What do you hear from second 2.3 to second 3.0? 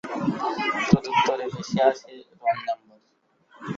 ‘Wrong number’.